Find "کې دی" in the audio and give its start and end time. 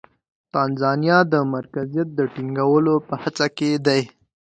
3.57-4.01